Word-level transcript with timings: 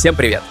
Всем 0.00 0.16
привет! 0.16 0.42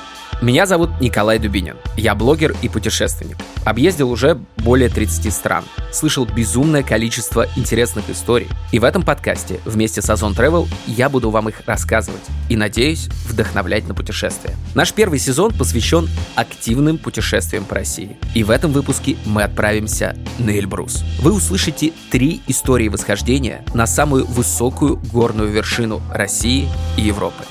Меня 0.43 0.67
зовут 0.67 0.91
Николай 1.01 1.39
Дубинин. 1.39 1.75
Я 1.97 2.13
блогер 2.13 2.55
и 2.61 2.70
путешественник. 2.70 3.36
Объездил 3.65 4.11
уже 4.11 4.36
более 4.57 4.89
30 4.89 5.33
стран. 5.33 5.64
Слышал 5.91 6.27
безумное 6.27 6.83
количество 6.83 7.47
интересных 7.55 8.11
историй. 8.11 8.47
И 8.71 8.77
в 8.77 8.83
этом 8.83 9.01
подкасте 9.01 9.59
вместе 9.65 10.04
с 10.04 10.09
Озон 10.11 10.33
Travel 10.33 10.68
я 10.86 11.09
буду 11.09 11.32
вам 11.32 11.50
их 11.50 11.64
рассказывать. 11.65 12.21
И, 12.47 12.55
надеюсь, 12.55 13.09
вдохновлять 13.27 13.88
на 13.88 13.96
путешествия. 13.96 14.55
Наш 14.75 14.93
первый 14.93 15.18
сезон 15.18 15.52
посвящен 15.52 16.07
активным 16.36 17.00
путешествиям 17.00 17.66
по 17.66 17.73
России. 17.73 18.18
И 18.36 18.43
в 18.43 18.52
этом 18.52 18.71
выпуске 18.71 19.18
мы 19.25 19.41
отправимся 19.41 20.16
на 20.38 20.52
Эльбрус. 20.52 21.04
Вы 21.24 21.33
услышите 21.33 21.91
три 22.11 22.43
истории 22.46 22.88
восхождения 22.88 23.66
на 23.74 23.88
самую 23.88 24.27
высокую 24.27 24.97
горную 25.11 25.50
вершину 25.50 26.04
России 26.13 26.69
и 26.97 27.02
Европы. 27.02 27.46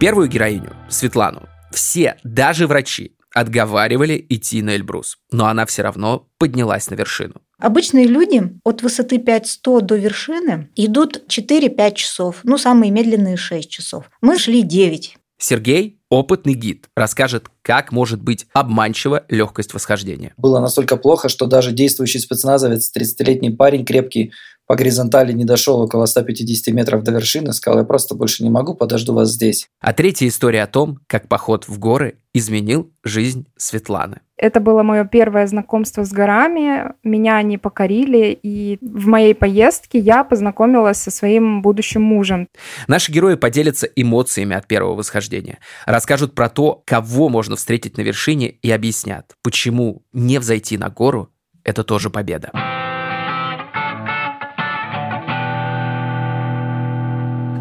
Первую 0.00 0.28
героиню, 0.28 0.74
Светлану, 0.88 1.48
все, 1.70 2.16
даже 2.24 2.66
врачи, 2.66 3.16
отговаривали 3.32 4.26
идти 4.28 4.60
на 4.60 4.74
Эльбрус, 4.74 5.18
но 5.30 5.46
она 5.46 5.66
все 5.66 5.82
равно 5.82 6.26
поднялась 6.36 6.90
на 6.90 6.96
вершину. 6.96 7.36
Обычные 7.58 8.06
люди 8.06 8.42
от 8.64 8.82
высоты 8.82 9.18
5100 9.18 9.80
до 9.82 9.94
вершины 9.94 10.68
идут 10.74 11.22
4-5 11.28 11.94
часов, 11.94 12.40
ну, 12.42 12.58
самые 12.58 12.90
медленные 12.90 13.36
6 13.36 13.70
часов. 13.70 14.10
Мы 14.20 14.36
шли 14.36 14.62
9. 14.62 15.16
Сергей, 15.38 16.00
опытный 16.10 16.54
гид, 16.54 16.88
расскажет, 16.96 17.46
как 17.62 17.92
может 17.92 18.22
быть 18.22 18.46
обманчива 18.52 19.24
легкость 19.28 19.74
восхождения. 19.74 20.32
Было 20.36 20.60
настолько 20.60 20.96
плохо, 20.96 21.28
что 21.28 21.46
даже 21.46 21.72
действующий 21.72 22.18
спецназовец, 22.18 22.92
30-летний 22.96 23.50
парень 23.50 23.84
крепкий, 23.84 24.32
по 24.66 24.76
горизонтали 24.76 25.32
не 25.32 25.44
дошел 25.44 25.80
около 25.80 26.06
150 26.06 26.74
метров 26.74 27.02
до 27.02 27.12
вершины, 27.12 27.52
сказал, 27.52 27.80
я 27.80 27.84
просто 27.84 28.14
больше 28.14 28.42
не 28.42 28.50
могу, 28.50 28.74
подожду 28.74 29.14
вас 29.14 29.30
здесь. 29.30 29.68
А 29.80 29.92
третья 29.92 30.26
история 30.28 30.62
о 30.62 30.66
том, 30.66 31.00
как 31.06 31.28
поход 31.28 31.68
в 31.68 31.78
горы 31.78 32.18
изменил 32.32 32.90
жизнь 33.04 33.46
Светланы. 33.56 34.20
Это 34.36 34.58
было 34.58 34.82
мое 34.82 35.04
первое 35.04 35.46
знакомство 35.46 36.04
с 36.04 36.10
горами. 36.10 36.92
Меня 37.04 37.36
они 37.36 37.56
покорили, 37.56 38.36
и 38.42 38.78
в 38.80 39.06
моей 39.06 39.34
поездке 39.34 39.98
я 40.00 40.24
познакомилась 40.24 40.98
со 40.98 41.12
своим 41.12 41.62
будущим 41.62 42.02
мужем. 42.02 42.48
Наши 42.88 43.12
герои 43.12 43.36
поделятся 43.36 43.86
эмоциями 43.86 44.56
от 44.56 44.66
первого 44.66 44.96
восхождения, 44.96 45.58
расскажут 45.86 46.34
про 46.34 46.48
то, 46.48 46.82
кого 46.84 47.28
можно 47.28 47.54
встретить 47.54 47.96
на 47.96 48.02
вершине 48.02 48.48
и 48.48 48.70
объяснят, 48.70 49.36
почему 49.42 50.02
не 50.12 50.38
взойти 50.38 50.76
на 50.76 50.90
гору– 50.90 51.30
это 51.64 51.84
тоже 51.84 52.10
победа. 52.10 52.50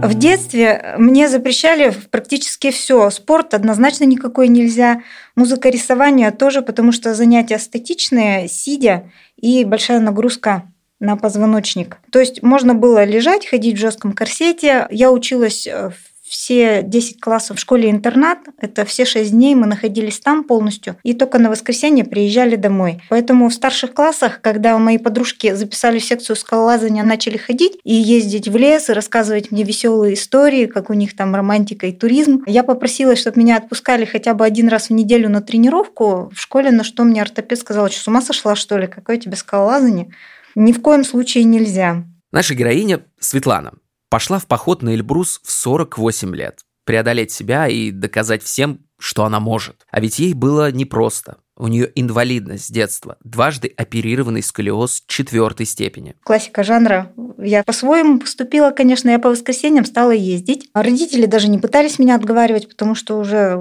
В 0.03 0.13
детстве 0.15 0.95
мне 0.97 1.29
запрещали 1.29 1.93
практически 2.11 2.71
все. 2.71 3.09
Спорт 3.09 3.53
однозначно 3.53 4.03
никакой 4.03 4.49
нельзя. 4.49 5.01
Музыка, 5.35 5.69
рисование 5.69 6.31
тоже, 6.31 6.61
потому 6.61 6.91
что 6.91 7.13
занятия 7.15 7.57
статичные, 7.57 8.47
сидя, 8.47 9.09
и 9.37 9.63
большая 9.63 9.99
нагрузка 9.99 10.63
на 10.99 11.15
позвоночник. 11.15 11.97
То 12.11 12.19
есть 12.19 12.43
можно 12.43 12.75
было 12.75 13.03
лежать, 13.03 13.47
ходить 13.47 13.75
в 13.75 13.79
жестком 13.79 14.13
корсете. 14.13 14.87
Я 14.89 15.11
училась 15.11 15.67
в 15.67 16.12
все 16.33 16.81
10 16.81 17.21
классов 17.21 17.57
в 17.57 17.59
школе-интернат, 17.59 18.39
это 18.57 18.85
все 18.85 19.05
6 19.05 19.31
дней 19.31 19.53
мы 19.53 19.67
находились 19.67 20.19
там 20.19 20.43
полностью, 20.43 20.95
и 21.03 21.13
только 21.13 21.37
на 21.37 21.51
воскресенье 21.51 22.03
приезжали 22.03 22.55
домой. 22.55 23.03
Поэтому 23.09 23.49
в 23.49 23.53
старших 23.53 23.93
классах, 23.93 24.41
когда 24.41 24.75
мои 24.79 24.97
подружки 24.97 25.53
записали 25.53 25.99
секцию 25.99 26.35
скалолазания, 26.35 27.03
начали 27.03 27.37
ходить 27.37 27.77
и 27.83 27.93
ездить 27.93 28.47
в 28.47 28.57
лес, 28.57 28.89
и 28.89 28.93
рассказывать 28.93 29.51
мне 29.51 29.63
веселые 29.63 30.15
истории, 30.15 30.65
как 30.65 30.89
у 30.89 30.93
них 30.93 31.15
там 31.15 31.35
романтика 31.35 31.85
и 31.85 31.91
туризм, 31.91 32.41
я 32.47 32.63
попросила, 32.63 33.15
чтобы 33.15 33.39
меня 33.39 33.57
отпускали 33.57 34.05
хотя 34.05 34.33
бы 34.33 34.43
один 34.43 34.69
раз 34.69 34.89
в 34.89 34.93
неделю 34.93 35.29
на 35.29 35.41
тренировку 35.41 36.31
в 36.33 36.39
школе, 36.39 36.71
на 36.71 36.83
что 36.83 37.03
мне 37.03 37.21
ортопед 37.21 37.59
сказал, 37.59 37.89
что 37.91 37.99
с 37.99 38.07
ума 38.07 38.23
сошла, 38.23 38.55
что 38.55 38.79
ли, 38.79 38.87
какое 38.87 39.17
у 39.17 39.19
тебя 39.19 39.35
скалолазание? 39.35 40.09
Ни 40.55 40.71
в 40.71 40.81
коем 40.81 41.03
случае 41.03 41.43
нельзя. 41.43 42.03
Наша 42.31 42.55
героиня 42.55 43.01
Светлана 43.19 43.73
пошла 44.13 44.37
в 44.37 44.45
поход 44.45 44.83
на 44.83 44.93
Эльбрус 44.93 45.41
в 45.43 45.49
48 45.51 46.35
лет. 46.35 46.59
Преодолеть 46.85 47.31
себя 47.31 47.67
и 47.67 47.89
доказать 47.89 48.43
всем, 48.43 48.85
что 48.99 49.25
она 49.25 49.39
может. 49.39 49.87
А 49.89 49.99
ведь 49.99 50.19
ей 50.19 50.35
было 50.35 50.71
непросто. 50.71 51.37
У 51.55 51.67
нее 51.67 51.91
инвалидность 51.93 52.65
с 52.65 52.71
детства, 52.71 53.17
дважды 53.23 53.71
оперированный 53.77 54.41
сколиоз 54.41 55.03
четвертой 55.05 55.67
степени. 55.67 56.15
Классика 56.23 56.63
жанра. 56.63 57.11
Я 57.37 57.63
по-своему 57.63 58.19
поступила, 58.19 58.71
конечно, 58.71 59.09
я 59.09 59.19
по 59.19 59.29
воскресеньям 59.29 59.85
стала 59.85 60.11
ездить. 60.11 60.69
А 60.73 60.81
родители 60.81 61.27
даже 61.27 61.49
не 61.49 61.59
пытались 61.59 61.99
меня 61.99 62.15
отговаривать, 62.15 62.69
потому 62.69 62.95
что 62.95 63.19
уже 63.19 63.57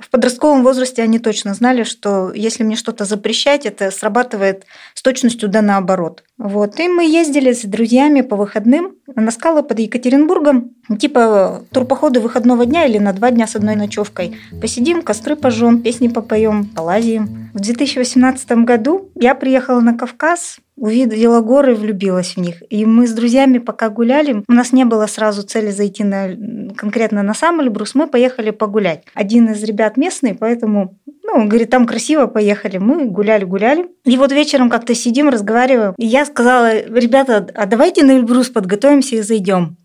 в 0.00 0.10
подростковом 0.10 0.64
возрасте 0.64 1.02
они 1.02 1.20
точно 1.20 1.54
знали, 1.54 1.84
что 1.84 2.32
если 2.34 2.64
мне 2.64 2.74
что-то 2.74 3.04
запрещать, 3.04 3.64
это 3.64 3.92
срабатывает 3.92 4.64
с 4.94 5.02
точностью 5.02 5.48
да 5.48 5.62
наоборот. 5.62 6.24
Вот. 6.38 6.80
И 6.80 6.88
мы 6.88 7.04
ездили 7.08 7.52
с 7.52 7.62
друзьями 7.62 8.22
по 8.22 8.36
выходным 8.36 8.96
на 9.14 9.30
скалы 9.30 9.62
под 9.62 9.78
Екатеринбургом. 9.78 10.70
Типа 10.98 11.64
турпоходы 11.72 12.20
выходного 12.20 12.66
дня 12.66 12.86
или 12.86 12.98
на 12.98 13.12
два 13.12 13.30
дня 13.30 13.46
с 13.46 13.56
одной 13.56 13.76
ночевкой. 13.76 14.36
Посидим, 14.60 15.02
костры 15.02 15.36
пожжем, 15.36 15.82
песни 15.82 16.08
попоем, 16.08 16.66
полазим. 16.66 17.35
В 17.56 17.60
2018 17.60 18.52
году 18.66 19.10
я 19.14 19.34
приехала 19.34 19.80
на 19.80 19.96
Кавказ, 19.96 20.58
увидела 20.76 21.40
горы 21.40 21.72
и 21.72 21.74
влюбилась 21.74 22.34
в 22.34 22.36
них. 22.36 22.62
И 22.68 22.84
мы 22.84 23.06
с 23.06 23.12
друзьями 23.12 23.56
пока 23.56 23.88
гуляли, 23.88 24.44
у 24.46 24.52
нас 24.52 24.72
не 24.72 24.84
было 24.84 25.06
сразу 25.06 25.42
цели 25.42 25.70
зайти 25.70 26.04
на, 26.04 26.36
конкретно 26.76 27.22
на 27.22 27.32
сам 27.32 27.62
Эльбрус, 27.62 27.94
мы 27.94 28.08
поехали 28.08 28.50
погулять. 28.50 29.04
Один 29.14 29.48
из 29.48 29.64
ребят 29.64 29.96
местный, 29.96 30.34
поэтому 30.34 30.98
ну, 31.24 31.32
он 31.32 31.48
говорит, 31.48 31.70
там 31.70 31.86
красиво, 31.86 32.26
поехали. 32.26 32.76
Мы 32.76 33.06
гуляли-гуляли. 33.06 33.88
И 34.04 34.18
вот 34.18 34.32
вечером 34.32 34.68
как-то 34.68 34.94
сидим, 34.94 35.30
разговариваем. 35.30 35.94
И 35.96 36.04
я 36.04 36.26
сказала, 36.26 36.74
ребята, 36.82 37.48
а 37.54 37.64
давайте 37.64 38.04
на 38.04 38.18
Эльбрус 38.18 38.50
подготовимся 38.50 39.16
и 39.16 39.22
зайдем. 39.22 39.78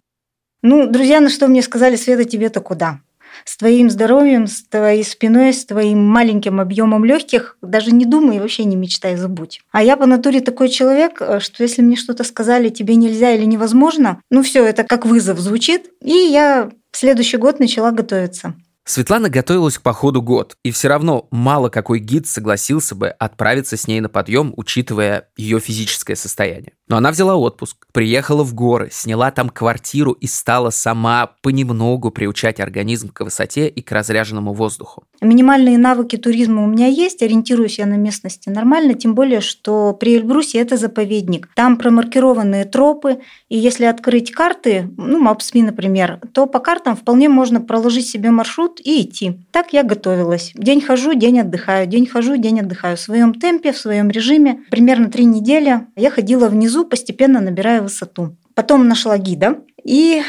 Ну, 0.61 0.87
друзья, 0.87 1.21
на 1.21 1.29
что 1.29 1.47
мне 1.47 1.61
сказали, 1.61 1.95
Света, 1.95 2.25
тебе-то 2.25 2.59
куда? 2.59 2.99
С 3.45 3.57
твоим 3.57 3.89
здоровьем, 3.89 4.47
с 4.47 4.63
твоей 4.63 5.03
спиной, 5.03 5.53
с 5.53 5.65
твоим 5.65 6.05
маленьким 6.05 6.59
объемом 6.59 7.05
легких, 7.05 7.57
даже 7.61 7.91
не 7.91 8.05
думай 8.05 8.39
вообще 8.39 8.63
не 8.63 8.75
мечтай, 8.75 9.15
забудь. 9.15 9.61
А 9.71 9.83
я 9.83 9.97
по 9.97 10.05
натуре 10.05 10.41
такой 10.41 10.69
человек, 10.69 11.21
э, 11.21 11.39
что 11.39 11.63
если 11.63 11.81
мне 11.81 11.95
что-то 11.95 12.23
сказали, 12.23 12.69
тебе 12.69 12.95
нельзя 12.95 13.31
или 13.31 13.45
невозможно, 13.45 14.21
ну 14.29 14.43
все, 14.43 14.65
это 14.65 14.83
как 14.83 15.05
вызов 15.05 15.39
звучит. 15.39 15.89
И 16.01 16.13
я 16.13 16.69
в 16.91 16.97
следующий 16.97 17.37
год 17.37 17.59
начала 17.59 17.91
готовиться. 17.91 18.55
Светлана 18.83 19.29
готовилась 19.29 19.77
к 19.77 19.81
походу 19.81 20.21
год, 20.21 20.57
и 20.63 20.71
все 20.71 20.87
равно 20.87 21.27
мало 21.29 21.69
какой 21.69 21.99
гид 21.99 22.27
согласился 22.27 22.95
бы 22.95 23.09
отправиться 23.09 23.77
с 23.77 23.87
ней 23.87 24.01
на 24.01 24.09
подъем, 24.09 24.53
учитывая 24.57 25.29
ее 25.37 25.59
физическое 25.59 26.15
состояние. 26.15 26.73
Но 26.91 26.97
она 26.97 27.11
взяла 27.11 27.37
отпуск, 27.37 27.87
приехала 27.93 28.43
в 28.43 28.53
горы, 28.53 28.89
сняла 28.91 29.31
там 29.31 29.49
квартиру 29.49 30.11
и 30.11 30.27
стала 30.27 30.71
сама 30.71 31.31
понемногу 31.41 32.11
приучать 32.11 32.59
организм 32.59 33.13
к 33.13 33.21
высоте 33.23 33.69
и 33.69 33.81
к 33.81 33.93
разряженному 33.93 34.51
воздуху. 34.51 35.03
Минимальные 35.21 35.77
навыки 35.77 36.17
туризма 36.17 36.63
у 36.63 36.67
меня 36.67 36.87
есть, 36.87 37.21
ориентируюсь 37.21 37.79
я 37.79 37.85
на 37.85 37.93
местности 37.93 38.49
нормально, 38.49 38.93
тем 38.93 39.15
более, 39.15 39.39
что 39.39 39.93
при 39.93 40.17
Эльбрусе 40.17 40.57
это 40.59 40.75
заповедник. 40.75 41.47
Там 41.55 41.77
промаркированные 41.77 42.65
тропы, 42.65 43.19
и 43.47 43.57
если 43.57 43.85
открыть 43.85 44.31
карты, 44.31 44.89
ну, 44.97 45.25
Maps.me, 45.25 45.63
например, 45.63 46.19
то 46.33 46.45
по 46.45 46.59
картам 46.59 46.97
вполне 46.97 47.29
можно 47.29 47.61
проложить 47.61 48.09
себе 48.09 48.31
маршрут 48.31 48.81
и 48.83 49.03
идти. 49.03 49.39
Так 49.51 49.71
я 49.71 49.83
готовилась. 49.83 50.51
День 50.55 50.81
хожу, 50.81 51.13
день 51.13 51.39
отдыхаю, 51.39 51.87
день 51.87 52.05
хожу, 52.05 52.35
день 52.35 52.59
отдыхаю. 52.59 52.97
В 52.97 52.99
своем 52.99 53.33
темпе, 53.33 53.71
в 53.71 53.77
своем 53.77 54.09
режиме. 54.09 54.63
Примерно 54.71 55.09
три 55.09 55.23
недели 55.23 55.87
я 55.95 56.11
ходила 56.11 56.49
внизу 56.49 56.80
внизу, 56.81 56.89
постепенно 56.89 57.41
набирая 57.41 57.81
высоту. 57.81 58.35
Потом 58.55 58.87
нашла 58.87 59.17
гида 59.17 59.59
и 59.83 60.21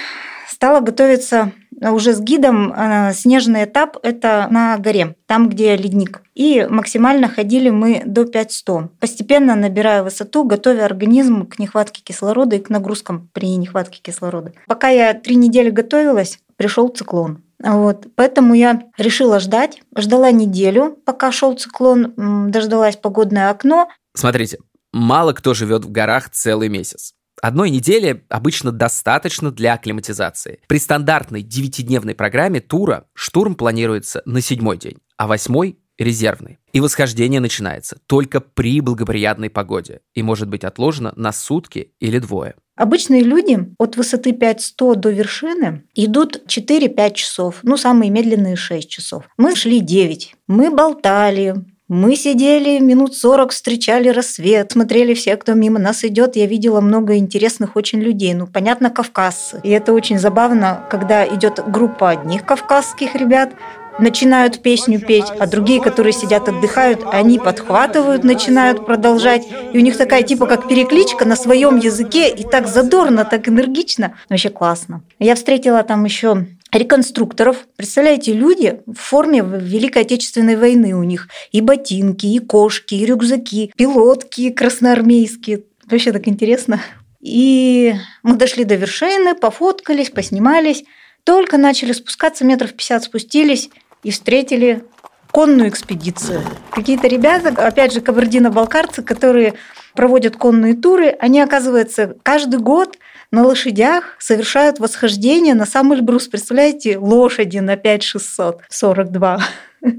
стала 0.49 0.81
готовиться 0.81 1.52
уже 1.81 2.12
с 2.12 2.20
гидом. 2.20 2.72
А, 2.76 3.12
снежный 3.12 3.64
этап– 3.64 3.96
это 4.02 4.46
на 4.50 4.78
горе, 4.78 5.16
там, 5.26 5.49
где 5.49 5.76
ледник. 5.76 6.22
И 6.34 6.66
максимально 6.69 7.28
ходили 7.28 7.70
мы 7.70 8.02
до 8.06 8.25
500. 8.25 8.99
Постепенно 9.00 9.56
набирая 9.56 10.02
высоту, 10.02 10.44
готовя 10.44 10.84
организм 10.84 11.46
к 11.46 11.58
нехватке 11.58 12.02
кислорода 12.02 12.56
и 12.56 12.60
к 12.60 12.70
нагрузкам 12.70 13.28
при 13.32 13.56
нехватке 13.56 14.00
кислорода. 14.00 14.52
Пока 14.69 14.88
я 14.88 15.14
три 15.14 15.37
недели 15.37 15.70
готовилась, 15.70 16.38
пришел 16.56 16.88
циклон. 16.88 17.43
Вот. 17.58 18.06
Поэтому 18.14 18.55
я 18.55 18.82
решила 18.98 19.40
ждать. 19.40 19.82
Ждала 19.96 20.31
неделю, 20.32 20.98
пока 21.05 21.32
шел 21.32 21.55
циклон, 21.55 22.12
дождалась 22.50 22.96
погодное 22.96 23.50
окно. 23.50 23.88
Смотрите, 24.14 24.58
Мало 24.92 25.32
кто 25.32 25.54
живет 25.54 25.84
в 25.84 25.90
горах 25.90 26.30
целый 26.30 26.68
месяц. 26.68 27.14
Одной 27.40 27.70
недели 27.70 28.24
обычно 28.28 28.72
достаточно 28.72 29.50
для 29.50 29.74
акклиматизации. 29.74 30.60
При 30.68 30.78
стандартной 30.78 31.42
девятидневной 31.42 32.14
программе 32.14 32.60
тура 32.60 33.06
штурм 33.14 33.54
планируется 33.54 34.22
на 34.26 34.40
седьмой 34.40 34.76
день, 34.76 34.98
а 35.16 35.26
восьмой 35.26 35.78
резервный. 35.98 36.58
И 36.72 36.80
восхождение 36.80 37.40
начинается 37.40 37.98
только 38.06 38.40
при 38.40 38.80
благоприятной 38.80 39.50
погоде 39.50 40.00
и 40.14 40.22
может 40.22 40.48
быть 40.48 40.64
отложено 40.64 41.12
на 41.16 41.32
сутки 41.32 41.92
или 42.00 42.18
двое. 42.18 42.54
Обычные 42.76 43.22
люди 43.22 43.74
от 43.78 43.96
высоты 43.96 44.32
5100 44.32 44.94
до 44.94 45.10
вершины 45.10 45.84
идут 45.94 46.42
4-5 46.48 47.14
часов, 47.14 47.58
ну, 47.62 47.76
самые 47.76 48.10
медленные 48.10 48.56
6 48.56 48.88
часов. 48.88 49.24
Мы 49.36 49.54
шли 49.54 49.80
9. 49.80 50.34
Мы 50.48 50.70
болтали, 50.70 51.54
мы 51.92 52.16
сидели 52.16 52.78
минут 52.78 53.14
40, 53.14 53.50
встречали 53.50 54.08
рассвет, 54.08 54.72
смотрели 54.72 55.12
все, 55.12 55.36
кто 55.36 55.52
мимо 55.52 55.78
нас 55.78 56.04
идет. 56.04 56.36
Я 56.36 56.46
видела 56.46 56.80
много 56.80 57.18
интересных 57.18 57.76
очень 57.76 58.00
людей. 58.00 58.32
Ну, 58.32 58.46
понятно, 58.46 58.88
кавказцы. 58.88 59.60
И 59.62 59.68
это 59.68 59.92
очень 59.92 60.18
забавно, 60.18 60.86
когда 60.90 61.26
идет 61.26 61.60
группа 61.66 62.08
одних 62.08 62.46
кавказских 62.46 63.14
ребят, 63.14 63.50
начинают 63.98 64.62
песню 64.62 65.00
петь, 65.00 65.26
а 65.38 65.46
другие, 65.46 65.82
которые 65.82 66.14
сидят, 66.14 66.48
отдыхают, 66.48 67.00
они 67.12 67.38
подхватывают, 67.38 68.24
начинают 68.24 68.86
продолжать. 68.86 69.46
И 69.74 69.78
у 69.78 69.82
них 69.82 69.98
такая 69.98 70.22
типа 70.22 70.46
как 70.46 70.68
перекличка 70.68 71.26
на 71.26 71.36
своем 71.36 71.76
языке, 71.76 72.30
и 72.30 72.42
так 72.42 72.68
задорно, 72.68 73.26
так 73.26 73.50
энергично. 73.50 74.14
Вообще 74.30 74.48
классно. 74.48 75.02
Я 75.18 75.34
встретила 75.34 75.82
там 75.82 76.06
еще 76.06 76.46
реконструкторов. 76.72 77.66
Представляете, 77.76 78.32
люди 78.32 78.80
в 78.86 78.94
форме 78.94 79.42
Великой 79.42 80.02
Отечественной 80.02 80.56
войны 80.56 80.94
у 80.94 81.02
них. 81.02 81.28
И 81.52 81.60
ботинки, 81.60 82.26
и 82.26 82.38
кошки, 82.38 82.94
и 82.94 83.04
рюкзаки, 83.04 83.72
пилотки 83.76 84.50
красноармейские. 84.50 85.64
Вообще 85.90 86.12
так 86.12 86.26
интересно. 86.28 86.80
И 87.20 87.94
мы 88.22 88.36
дошли 88.36 88.64
до 88.64 88.74
вершины, 88.74 89.34
пофоткались, 89.34 90.10
поснимались. 90.10 90.84
Только 91.24 91.56
начали 91.56 91.92
спускаться, 91.92 92.44
метров 92.44 92.72
50 92.72 93.04
спустились 93.04 93.70
и 94.02 94.10
встретили 94.10 94.84
конную 95.30 95.69
экспедицию. 95.69 96.42
Какие-то 96.70 97.06
ребята, 97.06 97.48
опять 97.64 97.92
же, 97.92 98.00
кабардино-балкарцы, 98.00 99.02
которые 99.02 99.54
проводят 99.94 100.36
конные 100.36 100.74
туры, 100.74 101.16
они, 101.20 101.40
оказывается, 101.40 102.16
каждый 102.22 102.60
год 102.60 102.98
на 103.32 103.43
лошадях 103.43 104.17
совершают 104.19 104.79
восхождение 104.79 105.55
на 105.55 105.67
сам 105.67 105.93
Эльбрус. 105.94 106.29
Представляете, 106.29 106.99
лошади 106.99 107.58
на 107.58 107.76
5642. 107.76 109.40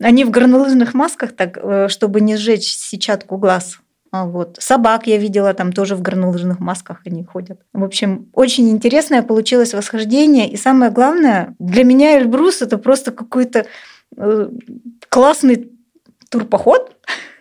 Они 0.00 0.24
в 0.24 0.30
горнолыжных 0.30 0.94
масках, 0.94 1.32
так, 1.32 1.58
э, 1.60 1.88
чтобы 1.88 2.20
не 2.20 2.36
сжечь 2.36 2.68
сетчатку 2.68 3.38
глаз. 3.38 3.78
А 4.12 4.26
вот. 4.26 4.58
Собак 4.60 5.06
я 5.06 5.16
видела 5.16 5.54
там 5.54 5.72
тоже 5.72 5.96
в 5.96 6.02
горнолыжных 6.02 6.60
масках 6.60 7.00
они 7.06 7.24
ходят. 7.24 7.58
В 7.72 7.82
общем, 7.82 8.28
очень 8.34 8.68
интересное 8.68 9.22
получилось 9.22 9.72
восхождение. 9.72 10.50
И 10.50 10.58
самое 10.58 10.92
главное, 10.92 11.54
для 11.58 11.84
меня 11.84 12.18
Эльбрус 12.18 12.60
это 12.60 12.76
просто 12.76 13.10
какой-то 13.10 13.64
э, 14.18 14.50
классный 15.08 15.72
турпоход, 16.28 16.94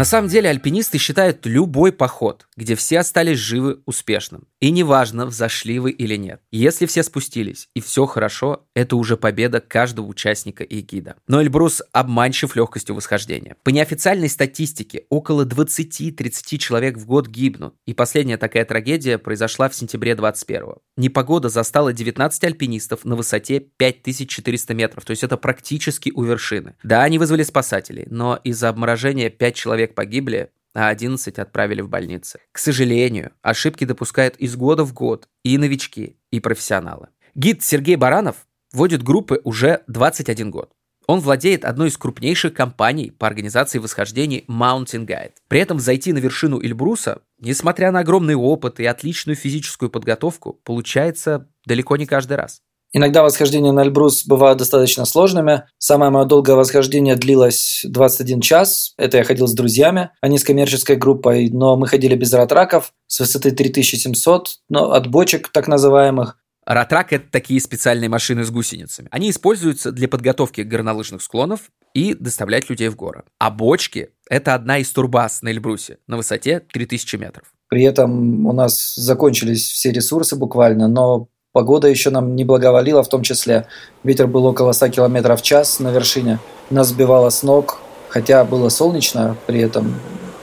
На 0.00 0.06
самом 0.06 0.28
деле 0.30 0.48
альпинисты 0.48 0.96
считают 0.96 1.44
любой 1.44 1.92
поход, 1.92 2.46
где 2.56 2.74
все 2.74 3.00
остались 3.00 3.36
живы, 3.36 3.80
успешным. 3.84 4.48
И 4.58 4.70
неважно, 4.70 5.26
взошли 5.26 5.78
вы 5.78 5.90
или 5.90 6.16
нет. 6.16 6.40
Если 6.50 6.86
все 6.86 7.02
спустились 7.02 7.68
и 7.74 7.82
все 7.82 8.06
хорошо, 8.06 8.66
это 8.74 8.96
уже 8.96 9.18
победа 9.18 9.60
каждого 9.60 10.06
участника 10.06 10.64
и 10.64 10.80
гида. 10.80 11.16
Но 11.28 11.42
Эльбрус 11.42 11.82
обманчив 11.92 12.56
легкостью 12.56 12.94
восхождения. 12.94 13.56
По 13.62 13.68
неофициальной 13.68 14.30
статистике, 14.30 15.04
около 15.10 15.44
20-30 15.44 16.56
человек 16.56 16.96
в 16.96 17.04
год 17.04 17.28
гибнут. 17.28 17.74
И 17.84 17.92
последняя 17.92 18.38
такая 18.38 18.64
трагедия 18.64 19.18
произошла 19.18 19.68
в 19.68 19.74
сентябре 19.74 20.14
21 20.14 20.62
-го. 20.62 20.78
Непогода 20.96 21.50
застала 21.50 21.92
19 21.92 22.44
альпинистов 22.44 23.04
на 23.04 23.16
высоте 23.16 23.60
5400 23.60 24.72
метров, 24.72 25.04
то 25.04 25.10
есть 25.10 25.24
это 25.24 25.36
практически 25.36 26.10
у 26.14 26.22
вершины. 26.22 26.74
Да, 26.82 27.02
они 27.02 27.18
вызвали 27.18 27.42
спасателей, 27.42 28.06
но 28.08 28.40
из-за 28.44 28.70
обморожения 28.70 29.28
5 29.28 29.54
человек 29.54 29.89
человек 29.90 29.94
погибли, 29.94 30.50
а 30.74 30.88
11 30.88 31.38
отправили 31.38 31.82
в 31.82 31.88
больницы. 31.88 32.40
К 32.52 32.58
сожалению, 32.58 33.32
ошибки 33.42 33.84
допускают 33.84 34.36
из 34.36 34.56
года 34.56 34.84
в 34.84 34.92
год 34.92 35.28
и 35.44 35.58
новички, 35.58 36.16
и 36.30 36.40
профессионалы. 36.40 37.08
Гид 37.34 37.62
Сергей 37.62 37.96
Баранов 37.96 38.46
вводит 38.72 39.02
группы 39.02 39.40
уже 39.44 39.82
21 39.88 40.50
год. 40.50 40.70
Он 41.06 41.18
владеет 41.18 41.64
одной 41.64 41.88
из 41.88 41.96
крупнейших 41.96 42.54
компаний 42.54 43.10
по 43.10 43.26
организации 43.26 43.80
восхождений 43.80 44.44
Mountain 44.48 45.06
Guide. 45.06 45.32
При 45.48 45.60
этом 45.60 45.80
зайти 45.80 46.12
на 46.12 46.18
вершину 46.18 46.60
Эльбруса, 46.62 47.22
несмотря 47.40 47.90
на 47.90 48.00
огромный 48.00 48.36
опыт 48.36 48.78
и 48.78 48.86
отличную 48.86 49.34
физическую 49.34 49.90
подготовку, 49.90 50.60
получается 50.64 51.48
далеко 51.66 51.96
не 51.96 52.06
каждый 52.06 52.36
раз. 52.36 52.62
Иногда 52.92 53.22
восхождения 53.22 53.70
на 53.70 53.84
Эльбрус 53.84 54.24
бывают 54.26 54.58
достаточно 54.58 55.04
сложными. 55.04 55.62
Самое 55.78 56.10
мое 56.10 56.24
долгое 56.24 56.56
восхождение 56.56 57.14
длилось 57.14 57.82
21 57.84 58.40
час. 58.40 58.94
Это 58.96 59.18
я 59.18 59.24
ходил 59.24 59.46
с 59.46 59.54
друзьями, 59.54 60.10
а 60.20 60.28
не 60.28 60.38
с 60.38 60.44
коммерческой 60.44 60.96
группой. 60.96 61.50
Но 61.50 61.76
мы 61.76 61.86
ходили 61.86 62.16
без 62.16 62.32
ратраков 62.32 62.92
с 63.06 63.20
высоты 63.20 63.52
3700, 63.52 64.58
но 64.68 64.92
от 64.92 65.06
бочек 65.06 65.50
так 65.52 65.68
называемых. 65.68 66.36
Ратрак– 66.66 67.12
это 67.14 67.24
такие 67.30 67.60
специальные 67.60 68.08
машины 68.08 68.44
с 68.44 68.50
гусеницами. 68.50 69.08
Они 69.10 69.30
используются 69.30 69.92
для 69.92 70.08
подготовки 70.08 70.60
горнолыжных 70.60 71.22
склонов 71.22 71.70
и 71.94 72.14
доставлять 72.14 72.68
людей 72.68 72.88
в 72.88 72.96
горы. 72.96 73.24
А 73.38 73.50
бочки– 73.50 74.10
это 74.28 74.54
одна 74.54 74.78
из 74.78 74.90
турбаз 74.90 75.42
на 75.42 75.48
Эльбрусе 75.48 75.98
на 76.06 76.16
высоте 76.16 76.60
3000 76.60 77.16
метров. 77.16 77.52
При 77.68 77.84
этом 77.84 78.46
у 78.46 78.52
нас 78.52 78.94
закончились 78.96 79.66
все 79.68 79.90
ресурсы 79.90 80.36
буквально, 80.36 80.86
но 80.86 81.28
Погода 81.52 81.88
еще 81.88 82.10
нам 82.10 82.36
не 82.36 82.44
благоволила, 82.44 83.02
в 83.02 83.08
том 83.08 83.22
числе 83.22 83.66
ветер 84.04 84.28
был 84.28 84.46
около 84.46 84.70
100 84.70 84.90
км 84.90 85.36
в 85.36 85.42
час 85.42 85.80
на 85.80 85.88
вершине. 85.88 86.38
Нас 86.70 86.88
сбивало 86.88 87.28
с 87.30 87.42
ног, 87.42 87.80
хотя 88.08 88.44
было 88.44 88.68
солнечно 88.68 89.36
при 89.46 89.60
этом, 89.60 89.96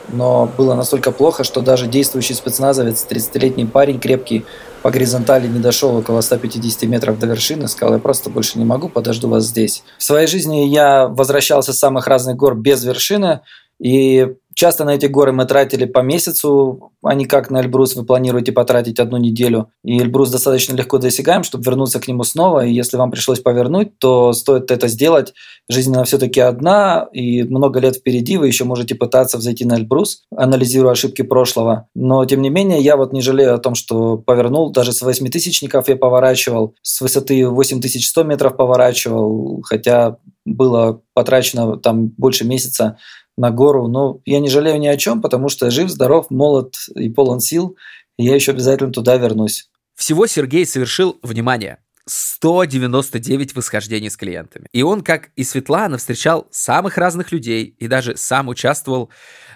но 0.10 0.52
было 0.58 0.76
настолько 0.76 1.12
плохо, 1.12 1.46
что 1.46 1.62
даже 1.62 1.88
действующий 1.88 2.34
спецназовец, 2.34 3.06
30-летний 3.10 3.66
парень, 3.66 4.00
крепкий, 4.00 4.46
по 4.82 4.92
горизонтали 4.92 5.48
не 5.48 5.60
дошел 5.60 5.96
около 5.96 6.20
150 6.20 6.84
метров 6.84 7.18
до 7.20 7.28
вершины, 7.28 7.70
сказал, 7.70 7.96
я 7.96 8.00
просто 8.00 8.30
больше 8.30 8.60
не 8.60 8.66
могу, 8.66 8.90
подожду 8.90 9.30
вас 9.30 9.46
здесь. 9.46 9.84
В 9.98 10.04
своей 10.04 10.28
жизни 10.28 10.68
я 10.68 11.08
возвращался 11.08 11.72
с 11.72 11.80
самых 11.80 12.08
разных 12.08 12.36
гор 12.36 12.56
без 12.56 12.84
вершины, 12.84 13.42
и 13.80 14.36
Часто 14.60 14.86
на 14.86 14.96
эти 14.96 15.06
горы 15.06 15.34
мы 15.34 15.46
тратили 15.46 15.86
по 15.86 16.00
месяцу, 16.00 16.92
а 17.04 17.14
не 17.14 17.26
как 17.26 17.52
на 17.52 17.62
Эльбрус 17.62 17.96
вы 17.96 18.04
планируете 18.06 18.52
потратить 18.52 19.00
одну 19.00 19.18
неделю. 19.18 19.70
И 19.84 20.00
Эльбрус 20.00 20.32
достаточно 20.32 20.76
легко 20.76 20.98
досягаем, 20.98 21.44
чтобы 21.44 21.64
вернуться 21.64 22.00
к 22.00 22.08
нему 22.08 22.24
снова. 22.24 22.66
И 22.66 22.74
если 22.74 22.98
вам 22.98 23.12
пришлось 23.12 23.40
повернуть, 23.40 24.00
то 24.00 24.34
стоит 24.34 24.72
это 24.72 24.88
сделать. 24.88 25.36
Жизнь 25.70 25.94
она 25.94 26.06
все-таки 26.06 26.40
одна, 26.40 27.08
и 27.14 27.44
много 27.44 27.80
лет 27.80 27.98
впереди 27.98 28.38
вы 28.38 28.48
еще 28.48 28.64
можете 28.64 28.96
пытаться 28.96 29.38
взойти 29.38 29.64
на 29.64 29.76
Эльбрус, 29.76 30.24
анализируя 30.36 30.94
ошибки 30.94 31.22
прошлого. 31.22 31.88
Но, 31.94 32.26
тем 32.26 32.42
не 32.42 32.50
менее, 32.50 32.82
я 32.82 32.98
вот 32.98 33.14
не 33.14 33.22
жалею 33.22 33.54
о 33.54 33.60
том, 33.60 33.76
что 33.76 34.18
повернул. 34.18 34.72
Даже 34.72 34.92
с 34.92 35.04
восьмитысячников 35.04 35.88
я 35.88 35.98
поворачивал, 35.98 36.74
с 36.82 37.00
высоты 37.00 37.48
8100 37.48 38.24
метров 38.24 38.58
поворачивал, 38.58 39.62
хотя 39.64 40.18
было 40.46 41.02
потрачено 41.14 41.78
там 41.78 42.08
больше 42.08 42.44
месяца 42.44 42.98
на 43.38 43.52
гору. 43.52 43.88
Но 43.88 44.20
я 44.26 44.40
не 44.40 44.50
жалею 44.50 44.80
ни 44.80 44.88
о 44.88 44.98
чем, 44.98 45.22
потому 45.22 45.50
что 45.50 45.72
жив, 45.72 45.90
здоров, 45.90 46.30
молод 46.30 46.74
и 46.96 47.10
полон 47.10 47.40
сил. 47.40 47.78
И 48.18 48.26
я 48.26 48.36
еще 48.36 48.52
обязательно 48.52 48.92
туда 48.92 49.16
вернусь. 49.18 49.70
Всего 49.96 50.28
Сергей 50.28 50.66
совершил, 50.66 51.20
внимание, 51.22 51.80
199 52.06 53.56
восхождений 53.56 54.10
с 54.10 54.18
клиентами. 54.18 54.68
И 54.72 54.82
он, 54.82 55.02
как 55.02 55.30
и 55.36 55.44
Светлана, 55.44 55.98
встречал 55.98 56.48
самых 56.52 56.98
разных 56.98 57.32
людей 57.32 57.64
и 57.66 57.88
даже 57.88 58.16
сам 58.18 58.48
участвовал 58.48 59.10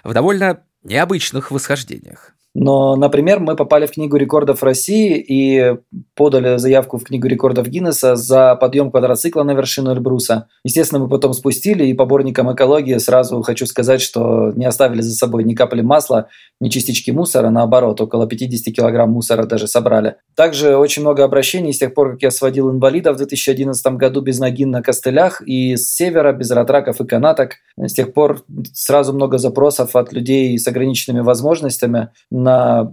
в 0.04 0.12
довольно 0.12 0.64
необычных 0.82 1.50
восхождениях. 1.50 2.34
Но, 2.54 2.96
например, 2.96 3.40
мы 3.40 3.56
попали 3.56 3.86
в 3.86 3.92
Книгу 3.92 4.16
рекордов 4.16 4.62
России 4.62 5.16
и 5.16 5.76
подали 6.14 6.58
заявку 6.58 6.98
в 6.98 7.04
Книгу 7.04 7.26
рекордов 7.26 7.66
Гиннесса 7.68 8.14
за 8.14 8.56
подъем 8.56 8.90
квадроцикла 8.90 9.42
на 9.42 9.52
вершину 9.52 9.92
Эльбруса. 9.92 10.48
Естественно, 10.62 11.00
мы 11.00 11.08
потом 11.08 11.32
спустили, 11.32 11.86
и 11.86 11.94
поборникам 11.94 12.52
экологии 12.52 12.98
сразу 12.98 13.40
хочу 13.40 13.64
сказать, 13.66 14.02
что 14.02 14.52
не 14.54 14.66
оставили 14.66 15.00
за 15.00 15.14
собой 15.14 15.44
ни 15.44 15.54
капли 15.54 15.80
масла, 15.80 16.28
ни 16.60 16.68
частички 16.68 17.10
мусора, 17.10 17.48
наоборот, 17.48 18.00
около 18.00 18.26
50 18.26 18.74
килограмм 18.74 19.10
мусора 19.10 19.44
даже 19.44 19.66
собрали. 19.66 20.16
Также 20.36 20.76
очень 20.76 21.02
много 21.02 21.24
обращений 21.24 21.72
с 21.72 21.78
тех 21.78 21.94
пор, 21.94 22.12
как 22.12 22.22
я 22.22 22.30
сводил 22.30 22.70
инвалидов 22.70 23.14
в 23.14 23.18
2011 23.18 23.94
году 23.94 24.20
без 24.20 24.38
ноги 24.38 24.66
на 24.66 24.82
костылях 24.82 25.40
и 25.46 25.76
с 25.76 25.94
севера, 25.94 26.32
без 26.32 26.50
ратраков 26.50 27.00
и 27.00 27.06
канаток. 27.06 27.54
С 27.78 27.94
тех 27.94 28.12
пор 28.12 28.42
сразу 28.74 29.14
много 29.14 29.38
запросов 29.38 29.96
от 29.96 30.12
людей 30.12 30.58
с 30.58 30.66
ограниченными 30.66 31.20
возможностями 31.20 32.10
на 32.42 32.90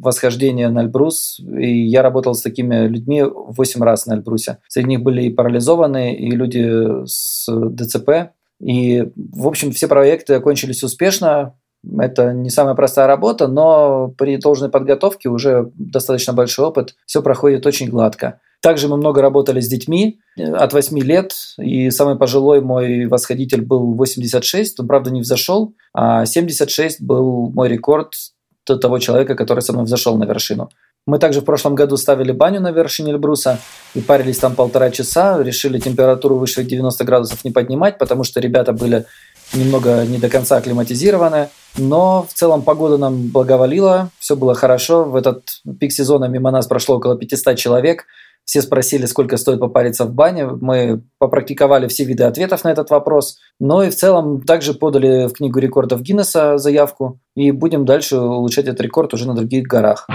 восхождение 0.00 0.68
на 0.68 0.82
Эльбрус, 0.82 1.40
и 1.40 1.86
я 1.86 2.02
работал 2.02 2.34
с 2.34 2.42
такими 2.42 2.86
людьми 2.86 3.22
8 3.22 3.82
раз 3.82 4.06
на 4.06 4.14
Эльбрусе. 4.14 4.58
Среди 4.68 4.88
них 4.88 5.02
были 5.02 5.24
и 5.24 5.30
парализованные, 5.30 6.16
и 6.16 6.30
люди 6.30 7.06
с 7.06 7.46
ДЦП. 7.48 8.32
И, 8.60 9.10
в 9.16 9.46
общем, 9.46 9.72
все 9.72 9.88
проекты 9.88 10.34
окончились 10.34 10.82
успешно. 10.82 11.54
Это 11.98 12.32
не 12.32 12.50
самая 12.50 12.74
простая 12.74 13.06
работа, 13.06 13.46
но 13.46 14.08
при 14.16 14.36
должной 14.36 14.70
подготовке 14.70 15.28
уже 15.28 15.70
достаточно 15.74 16.32
большой 16.32 16.66
опыт, 16.66 16.94
все 17.06 17.22
проходит 17.22 17.66
очень 17.66 17.88
гладко. 17.88 18.40
Также 18.62 18.88
мы 18.88 18.96
много 18.96 19.20
работали 19.20 19.60
с 19.60 19.68
детьми 19.68 20.20
от 20.38 20.72
8 20.72 20.98
лет, 21.00 21.34
и 21.58 21.90
самый 21.90 22.16
пожилой 22.16 22.62
мой 22.62 23.04
восходитель 23.04 23.60
был 23.60 23.92
86, 23.94 24.80
он, 24.80 24.86
правда, 24.86 25.10
не 25.10 25.20
взошел, 25.20 25.74
а 25.92 26.24
76 26.24 27.02
был 27.02 27.50
мой 27.50 27.68
рекорд 27.68 28.14
того 28.64 28.98
человека, 28.98 29.34
который 29.34 29.60
со 29.60 29.72
мной 29.72 29.84
взошел 29.84 30.16
на 30.16 30.24
вершину. 30.24 30.70
Мы 31.06 31.18
также 31.18 31.42
в 31.42 31.44
прошлом 31.44 31.74
году 31.74 31.98
ставили 31.98 32.32
баню 32.32 32.60
на 32.60 32.70
вершине 32.70 33.12
Эльбруса 33.12 33.58
и 33.94 34.00
парились 34.00 34.38
там 34.38 34.54
полтора 34.54 34.90
часа, 34.90 35.42
решили 35.42 35.78
температуру 35.78 36.36
выше 36.36 36.64
90 36.64 37.04
градусов 37.04 37.44
не 37.44 37.50
поднимать, 37.50 37.98
потому 37.98 38.24
что 38.24 38.40
ребята 38.40 38.72
были 38.72 39.04
немного 39.52 40.06
не 40.06 40.16
до 40.18 40.30
конца 40.30 40.56
акклиматизированы. 40.56 41.50
Но 41.76 42.26
в 42.28 42.32
целом 42.32 42.62
погода 42.62 42.96
нам 42.96 43.28
благоволила, 43.28 44.10
все 44.18 44.34
было 44.34 44.54
хорошо. 44.54 45.04
В 45.04 45.16
этот 45.16 45.60
пик 45.78 45.92
сезона 45.92 46.24
мимо 46.24 46.50
нас 46.50 46.66
прошло 46.66 46.96
около 46.96 47.18
500 47.18 47.56
человек. 47.56 48.06
Все 48.44 48.60
спросили, 48.60 49.06
сколько 49.06 49.36
стоит 49.36 49.60
попариться 49.60 50.04
в 50.04 50.12
бане. 50.12 50.46
Мы 50.46 51.02
попрактиковали 51.18 51.88
все 51.88 52.04
виды 52.04 52.24
ответов 52.24 52.64
на 52.64 52.68
этот 52.72 52.90
вопрос. 52.90 53.38
Но 53.58 53.82
и 53.82 53.90
в 53.90 53.94
целом 53.94 54.42
также 54.42 54.74
подали 54.74 55.28
в 55.28 55.32
книгу 55.32 55.58
рекордов 55.58 56.02
Гиннесса 56.02 56.58
заявку. 56.58 57.20
И 57.34 57.50
будем 57.50 57.84
дальше 57.84 58.18
улучшать 58.18 58.66
этот 58.66 58.82
рекорд 58.82 59.14
уже 59.14 59.26
на 59.26 59.34
других 59.34 59.66
горах. 59.66 60.06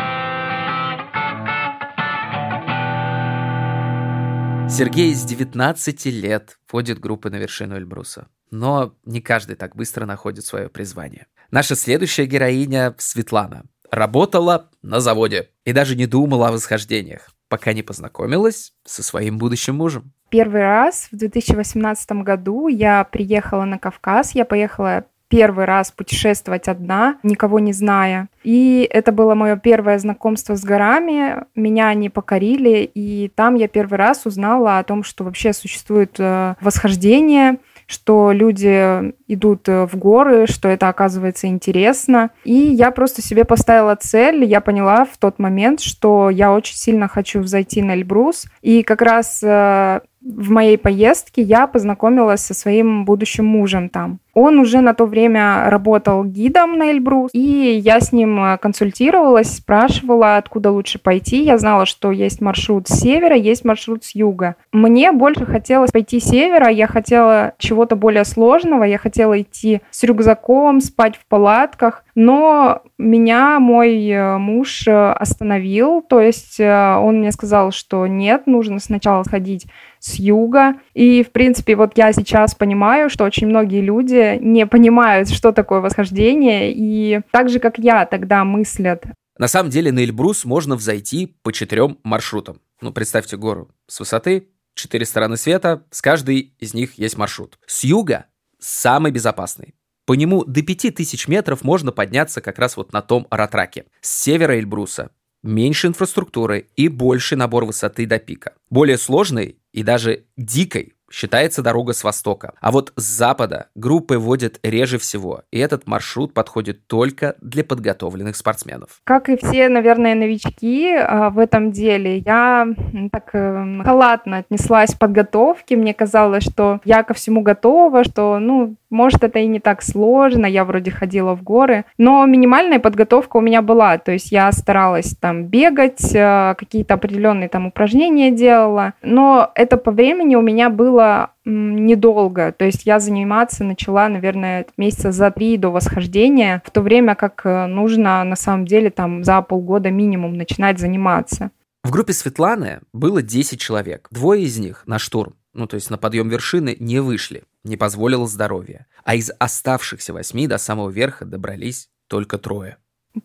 Сергей 4.70 5.16
с 5.16 5.24
19 5.24 6.06
лет 6.06 6.60
вводит 6.72 7.00
группы 7.00 7.32
на 7.32 7.38
вершину 7.38 7.76
Эльбруса. 7.76 8.28
Но 8.52 8.94
не 9.04 9.20
каждый 9.20 9.56
так 9.56 9.76
быстро 9.76 10.06
находит 10.06 10.46
свое 10.46 10.70
призвание. 10.70 11.26
Наша 11.50 11.76
следующая 11.76 12.28
героиня 12.28 12.94
Светлана 13.00 13.64
работала 13.90 14.70
на 14.84 15.00
заводе 15.00 15.50
и 15.66 15.74
даже 15.74 15.96
не 15.96 16.06
думала 16.06 16.50
о 16.50 16.52
восхождениях, 16.52 17.32
пока 17.50 17.74
не 17.74 17.84
познакомилась 17.84 18.74
со 18.86 19.04
своим 19.04 19.38
будущим 19.38 19.76
мужем. 19.76 20.14
Первый 20.30 20.62
раз 20.62 21.10
в 21.12 21.18
2018 21.18 22.12
году 22.24 22.68
я 22.68 23.04
приехала 23.04 23.66
на 23.66 23.80
Кавказ, 23.80 24.36
я 24.36 24.46
поехала 24.46 25.06
первый 25.30 25.66
раз 25.66 25.92
путешествовать 25.92 26.68
одна, 26.68 27.18
никого 27.24 27.60
не 27.60 27.72
зная. 27.72 28.30
И 28.44 28.88
это 28.92 29.12
было 29.12 29.36
мое 29.36 29.58
первое 29.58 30.00
знакомство 30.00 30.56
с 30.56 30.64
горами. 30.64 31.46
Меня 31.56 31.88
они 31.90 32.10
покорили, 32.10 32.90
и 32.94 33.32
там 33.36 33.56
я 33.56 33.68
первый 33.68 33.98
раз 33.98 34.26
узнала 34.26 34.80
о 34.80 34.84
том, 34.84 35.04
что 35.04 35.24
вообще 35.24 35.54
существует 35.54 36.16
э, 36.20 36.56
восхождение, 36.62 37.60
что 37.90 38.32
люди 38.32 39.14
идут 39.28 39.68
э, 39.68 39.88
в 39.88 39.98
горы, 39.98 40.46
что 40.46 40.70
это 40.70 40.90
оказывается 40.90 41.48
интересно. 41.48 42.30
И 42.44 42.54
я 42.54 42.92
просто 42.92 43.24
себе 43.24 43.46
поставила 43.46 43.96
цель, 44.00 44.44
я 44.46 44.62
поняла 44.62 45.06
в 45.06 45.18
тот 45.18 45.40
момент, 45.40 45.80
что 45.82 46.30
я 46.30 46.54
очень 46.54 46.76
сильно 46.76 47.08
хочу 47.08 47.40
взойти 47.40 47.82
на 47.82 47.96
Эльбрус. 47.96 48.46
И 48.62 48.84
как 48.84 49.02
раз 49.02 49.42
э, 49.42 50.02
в 50.22 50.50
моей 50.52 50.78
поездке 50.78 51.42
я 51.42 51.66
познакомилась 51.66 52.42
со 52.42 52.54
своим 52.54 53.06
будущим 53.06 53.46
мужем 53.46 53.90
там. 53.90 54.20
Он 54.34 54.60
уже 54.60 54.80
на 54.80 54.94
то 54.94 55.06
время 55.06 55.70
работал 55.70 56.24
гидом 56.24 56.78
на 56.78 56.92
Эльбрус, 56.92 57.32
и 57.34 57.40
я 57.84 58.00
с 58.00 58.12
ним 58.12 58.40
э, 58.42 58.58
консультировалась, 58.58 59.56
спрашивала, 59.56 60.38
откуда 60.38 60.72
лучше 60.72 61.00
пойти. 61.00 61.44
Я 61.44 61.58
знала, 61.58 61.86
что 61.86 62.12
есть 62.12 62.40
маршрут 62.40 62.88
с 62.88 63.00
севера, 63.00 63.36
есть 63.36 63.66
маршрут 63.66 64.06
с 64.06 64.16
юга. 64.16 64.56
Мне 64.72 65.12
больше 65.12 65.46
хотелось 65.46 65.92
пойти 65.92 66.20
с 66.20 66.26
севера, 66.26 66.70
я 66.70 66.88
хотела 66.88 67.54
чего-то 67.58 67.96
более 67.96 68.24
сложного, 68.24 68.84
я 68.84 68.98
хотела 68.98 69.42
идти 69.42 69.82
с 69.90 70.04
рюкзаком, 70.04 70.80
спать 70.80 71.18
в 71.18 71.26
палатках, 71.26 72.06
но 72.16 72.82
меня 72.98 73.60
мой 73.60 74.08
э, 74.08 74.38
муж 74.38 74.88
э, 74.88 75.12
остановил, 75.12 76.02
то 76.02 76.22
есть 76.22 76.60
он 76.60 77.20
мне 77.20 77.32
сказал, 77.32 77.72
что 77.72 78.06
нет, 78.08 78.48
нужно 78.48 78.80
сначала 78.80 79.24
сходить 79.24 79.66
с 80.00 80.16
юга. 80.16 80.76
И, 80.94 81.24
в 81.24 81.32
принципе, 81.32 81.76
вот 81.76 81.98
я 81.98 82.14
сейчас 82.14 82.56
понимаю, 82.56 83.10
что 83.10 83.24
очень 83.24 83.48
многие 83.48 83.82
люди 83.82 84.38
не 84.42 84.66
понимают, 84.66 85.30
что 85.30 85.52
такое 85.52 85.80
восхождение, 85.80 86.72
и 86.74 87.22
так 87.32 87.50
же, 87.50 87.60
как 87.60 87.78
я 87.78 88.06
тогда 88.06 88.44
мыслят. 88.44 89.06
На 89.38 89.48
самом 89.48 89.70
деле 89.70 89.92
на 89.92 90.00
Эльбрус 90.00 90.44
можно 90.46 90.76
взойти 90.76 91.36
по 91.44 91.54
четырем 91.54 91.98
маршрутам. 92.04 92.60
Ну, 92.82 92.92
представьте 92.92 93.38
гору 93.38 93.70
с 93.88 94.00
высоты, 94.00 94.50
четыре 94.74 95.06
стороны 95.06 95.38
света, 95.38 95.84
с 95.92 96.02
каждой 96.02 96.54
из 96.60 96.74
них 96.74 96.98
есть 96.98 97.18
маршрут. 97.18 97.58
С 97.66 97.84
юга 97.84 98.26
самый 98.60 99.12
безопасный. 99.12 99.76
По 100.06 100.14
нему 100.14 100.44
до 100.44 100.64
5000 100.64 101.28
метров 101.28 101.64
можно 101.64 101.92
подняться 101.92 102.42
как 102.42 102.58
раз 102.58 102.78
вот 102.78 102.94
на 102.94 103.02
том 103.02 103.28
аратраке. 103.30 103.86
С 104.02 104.24
севера 104.24 104.58
Эльбруса 104.58 105.12
меньше 105.44 105.88
инфраструктуры 105.88 106.68
и 106.76 106.88
больший 106.88 107.38
набор 107.38 107.66
высоты 107.66 108.06
до 108.06 108.20
пика. 108.20 108.54
Более 108.70 108.98
сложный 108.98 109.59
и 109.72 109.84
даже 109.84 110.26
дикой 110.38 110.96
считается 111.12 111.62
дорога 111.62 111.94
с 111.94 112.04
востока. 112.04 112.54
А 112.62 112.72
вот 112.72 112.94
с 112.96 113.04
запада 113.04 113.68
группы 113.76 114.18
водят 114.18 114.60
реже 114.64 114.98
всего, 114.98 115.42
и 115.52 115.60
этот 115.60 115.88
маршрут 115.88 116.34
подходит 116.34 116.88
только 116.88 117.36
для 117.42 117.64
подготовленных 117.64 118.36
спортсменов. 118.36 119.02
Как 119.04 119.30
и 119.30 119.38
все, 119.38 119.70
наверное, 119.70 120.16
новички 120.16 120.96
а, 120.96 121.30
в 121.30 121.40
этом 121.40 121.72
деле, 121.72 122.18
я 122.20 122.68
так 123.12 123.30
э, 123.34 123.82
халатно 123.84 124.38
отнеслась 124.38 124.94
к 124.94 125.00
подготовке. 125.00 125.76
Мне 125.76 125.94
казалось, 125.94 126.44
что 126.44 126.80
я 126.86 127.04
ко 127.04 127.14
всему 127.14 127.42
готова, 127.42 128.04
что, 128.04 128.40
ну, 128.40 128.76
может, 128.90 129.24
это 129.24 129.40
и 129.40 129.48
не 129.48 129.60
так 129.60 129.82
сложно, 129.84 130.46
я 130.46 130.66
вроде 130.66 130.92
ходила 130.92 131.36
в 131.36 131.44
горы, 131.44 131.86
но 131.98 132.26
минимальная 132.26 132.80
подготовка 132.80 133.38
у 133.38 133.42
меня 133.42 133.62
была, 133.62 133.98
то 133.98 134.12
есть 134.12 134.32
я 134.32 134.52
старалась 134.52 135.16
там 135.16 135.46
бегать, 135.46 136.14
э, 136.14 136.56
какие-то 136.58 136.96
определенные 136.96 137.50
там 137.50 137.68
упражнения 137.68 138.32
делала, 138.32 138.94
но 139.02 139.52
это 139.56 139.78
по 139.78 139.92
времени 139.92 140.36
у 140.36 140.42
меня 140.42 140.70
было 140.70 140.99
недолго. 141.46 142.52
То 142.52 142.66
есть 142.66 142.86
я 142.86 143.00
заниматься 143.00 143.64
начала, 143.64 144.08
наверное, 144.10 144.66
месяца 144.78 145.12
за 145.12 145.32
три 145.32 145.58
до 145.58 145.70
восхождения, 145.70 146.62
в 146.66 146.72
то 146.72 146.82
время 146.82 147.16
как 147.16 147.46
э, 147.46 147.66
нужно 147.68 148.24
на 148.24 148.36
самом 148.36 148.66
деле 148.66 148.90
там 148.90 149.24
за 149.24 149.42
полгода 149.42 149.90
минимум 149.90 150.36
начинать 150.36 150.80
заниматься. 150.80 151.52
В 151.84 151.92
группе 151.92 152.14
Светланы 152.14 152.82
было 152.94 153.22
10 153.22 153.60
человек. 153.60 154.08
Двое 154.12 154.44
из 154.44 154.60
них 154.60 154.84
на 154.86 155.00
штурм, 155.00 155.36
ну 155.54 155.66
то 155.66 155.76
есть 155.76 155.90
на 155.90 155.98
подъем 155.98 156.30
вершины, 156.30 156.76
не 156.80 157.00
вышли, 157.00 157.44
не 157.64 157.78
позволило 157.78 158.28
здоровье. 158.28 158.86
А 159.04 159.16
из 159.16 159.32
оставшихся 159.40 160.14
восьми 160.14 160.48
до 160.48 160.58
самого 160.58 160.90
верха 160.90 161.26
добрались 161.26 161.90
только 162.08 162.38
трое. 162.38 162.78